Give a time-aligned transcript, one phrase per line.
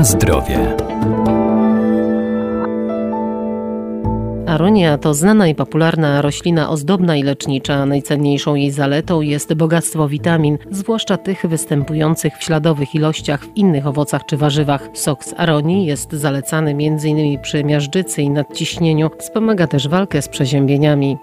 [0.00, 0.76] Na zdrowie.
[4.46, 7.86] Aronia to znana i popularna roślina ozdobna i lecznicza.
[7.86, 14.26] Najcenniejszą jej zaletą jest bogactwo witamin, zwłaszcza tych występujących w śladowych ilościach w innych owocach
[14.26, 14.88] czy warzywach.
[14.94, 17.40] Sok z aronii jest zalecany m.in.
[17.40, 19.10] przy miażdżycy i nadciśnieniu.
[19.18, 21.16] Wspomaga też walkę z przeziębieniami.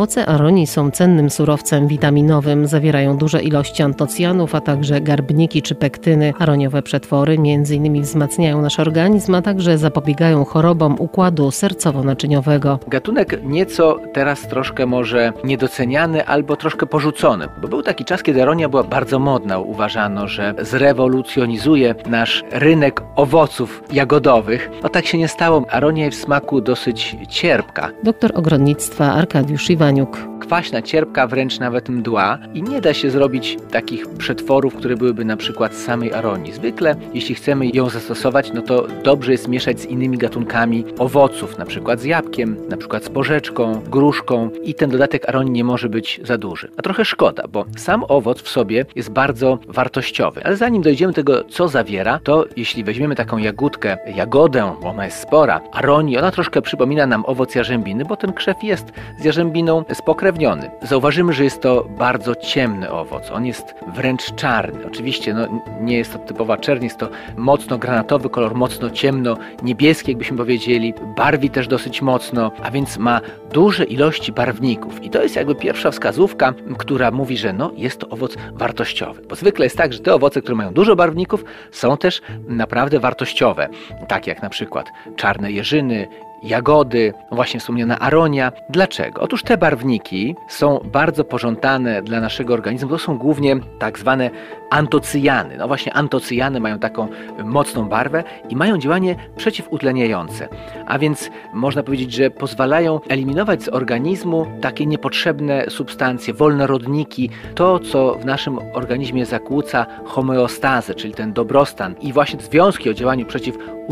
[0.00, 6.32] Owoce aronii są cennym surowcem witaminowym, zawierają duże ilości antocjanów, a także garbniki czy pektyny.
[6.38, 8.02] Aroniowe przetwory m.in.
[8.02, 12.78] wzmacniają nasz organizm, a także zapobiegają chorobom układu sercowo-naczyniowego.
[12.88, 18.68] Gatunek nieco teraz troszkę może niedoceniany albo troszkę porzucony, bo był taki czas, kiedy aronia
[18.68, 19.58] była bardzo modna.
[19.58, 24.70] Uważano, że zrewolucjonizuje nasz rynek owoców jagodowych.
[24.82, 25.64] No tak się nie stało.
[25.70, 27.90] Aronia jest w smaku dosyć cierpka.
[28.02, 34.08] Doktor ogrodnictwa Arkadiusz Iwaniuk kwaśna, cierpka, wręcz nawet mdła i nie da się zrobić takich
[34.08, 36.52] przetworów, które byłyby na przykład z samej aronii.
[36.52, 41.64] Zwykle, jeśli chcemy ją zastosować, no to dobrze jest mieszać z innymi gatunkami owoców, na
[41.64, 46.20] przykład z jabłkiem, na przykład z porzeczką, gruszką i ten dodatek aronii nie może być
[46.24, 46.70] za duży.
[46.76, 50.44] A trochę szkoda, bo sam owoc w sobie jest bardzo wartościowy.
[50.44, 55.04] Ale zanim dojdziemy do tego, co zawiera, to jeśli weźmiemy taką jagódkę, jagodę, bo ona
[55.04, 58.86] jest spora, aronii, ona troszkę przypomina nam owoc jarzębiny, bo ten krzew jest
[59.20, 59.24] z
[59.70, 63.30] jarzębiną spokrewniony Zauważymy, że jest to bardzo ciemny owoc.
[63.30, 64.86] On jest wręcz czarny.
[64.86, 70.10] Oczywiście no, nie jest to typowa czerń, jest to mocno granatowy kolor, mocno ciemno niebieski,
[70.10, 70.94] jakbyśmy powiedzieli.
[71.16, 73.20] Barwi też dosyć mocno, a więc ma
[73.52, 75.02] duże ilości barwników.
[75.02, 79.22] I to jest jakby pierwsza wskazówka, która mówi, że no, jest to owoc wartościowy.
[79.28, 83.68] Bo zwykle jest tak, że te owoce, które mają dużo barwników, są też naprawdę wartościowe.
[84.08, 86.08] Tak jak na przykład czarne jeżyny,
[86.42, 88.52] jagody, właśnie wspomniana aronia.
[88.68, 89.22] Dlaczego?
[89.22, 92.88] Otóż te barwniki są bardzo pożądane dla naszego organizmu.
[92.88, 94.30] To są głównie tak zwane
[94.70, 95.56] antocyjany.
[95.56, 97.08] No właśnie antocyjany mają taką
[97.44, 100.48] mocną barwę i mają działanie przeciwutleniające.
[100.86, 107.78] A więc można powiedzieć, że pozwalają eliminować z organizmu takie niepotrzebne substancje, wolne rodniki, to
[107.78, 111.94] co w naszym organizmie zakłóca homeostazę, czyli ten dobrostan.
[112.00, 113.26] I właśnie związki o działaniu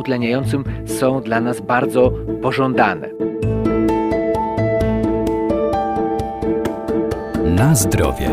[0.02, 3.08] przeciwutleniającym są dla nas bardzo pożądane.
[7.44, 8.30] Na zdrowie.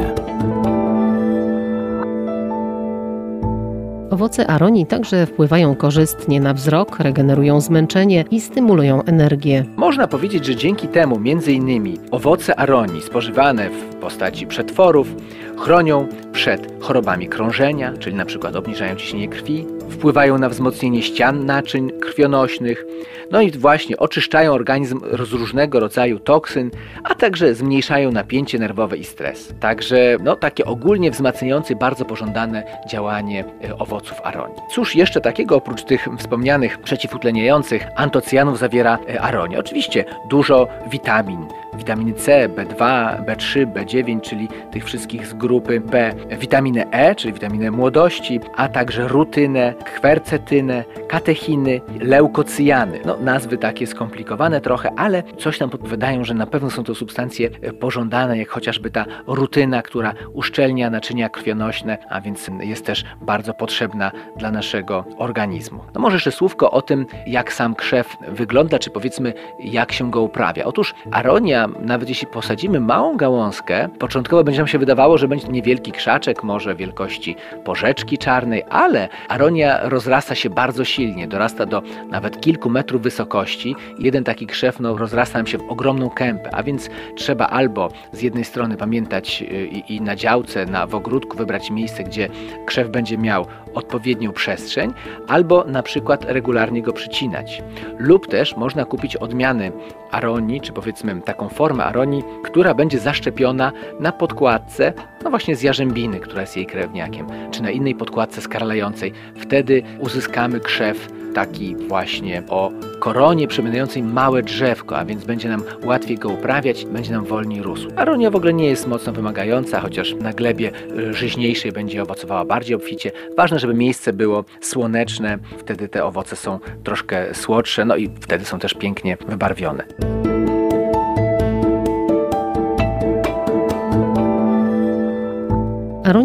[4.12, 9.66] Owoce aronii także wpływają korzystnie na wzrok, regenerują zmęczenie i stymulują energię.
[9.76, 15.16] Można powiedzieć, że dzięki temu między innymi owoce aronii spożywane w postaci przetworów
[15.58, 21.92] chronią przed chorobami krążenia, czyli na przykład obniżają ciśnienie krwi, wpływają na wzmocnienie ścian naczyń
[22.00, 22.86] krwionośnych,
[23.32, 26.72] no i właśnie oczyszczają organizm z różnego rodzaju toksyn,
[27.04, 29.54] a także zmniejszają napięcie nerwowe i stres.
[29.60, 34.62] Także no, takie ogólnie wzmacniające, bardzo pożądane działanie e, owoców aronii.
[34.72, 39.60] Cóż jeszcze takiego oprócz tych wspomnianych przeciwutleniających antocyjanów zawiera e, aronia?
[39.60, 41.46] Oczywiście dużo witamin,
[41.78, 42.78] witaminy C, B2,
[43.26, 49.08] B3, B9, czyli tych wszystkich z grupy B, witaminę E, czyli witaminę młodości, a także
[49.08, 53.00] rutynę, kwercetynę, katechiny, leukocyjany.
[53.06, 57.50] No, nazwy takie skomplikowane trochę, ale coś nam podpowiadają, że na pewno są to substancje
[57.80, 64.12] pożądane, jak chociażby ta rutyna, która uszczelnia naczynia krwionośne, a więc jest też bardzo potrzebna
[64.38, 65.80] dla naszego organizmu.
[65.94, 70.22] No może jeszcze słówko o tym, jak sam krzew wygląda, czy powiedzmy, jak się go
[70.22, 70.66] uprawia.
[70.66, 75.92] Otóż aronia, nawet jeśli posadzimy małą gałązkę, początkowo będzie nam się wydawało, że będzie niewielki
[75.92, 82.70] krzaczek, może wielkości porzeczki czarnej, ale aronia rozrasta się bardzo silnie, dorasta do nawet kilku
[82.70, 83.76] metrów wysokości.
[84.00, 88.22] Jeden taki krzew no, rozrasta nam się w ogromną kępę, a więc trzeba albo z
[88.22, 92.30] jednej strony pamiętać y, i, i na działce, na, w ogródku wybrać miejsce, gdzie
[92.66, 94.94] krzew będzie miał odpowiednią przestrzeń,
[95.28, 97.64] albo na przykład regularnie go przycinać.
[97.98, 99.72] Lub też można kupić odmiany
[100.12, 104.94] aronii, czy powiedzmy taką formę aronii, która będzie zaszczepiona na podkładce,
[105.24, 109.14] no właśnie z jarzębiny, która jest jej krewniakiem, czy na innej podkładce skarlającej.
[109.36, 116.18] Wtedy uzyskamy krzew taki właśnie o koronie przypominającej małe drzewko, a więc będzie nam łatwiej
[116.18, 117.90] go uprawiać, będzie nam wolniej rósł.
[117.96, 122.76] Aronia w ogóle nie jest mocno wymagająca, chociaż na glebie y, żyźniejszej będzie owocowała bardziej
[122.76, 123.12] obficie.
[123.38, 128.60] Ważne, żeby miejsce było słoneczne, wtedy te owoce są troszkę słodsze, no i wtedy są
[128.60, 129.84] też pięknie wybarwione.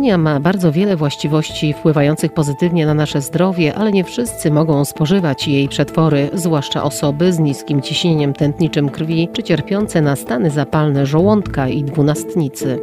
[0.01, 5.49] Begonia ma bardzo wiele właściwości wpływających pozytywnie na nasze zdrowie, ale nie wszyscy mogą spożywać
[5.49, 11.69] jej przetwory, zwłaszcza osoby z niskim ciśnieniem tętniczym krwi czy cierpiące na stany zapalne żołądka
[11.69, 12.81] i dwunastnicy.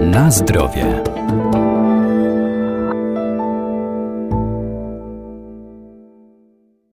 [0.00, 1.02] Na zdrowie.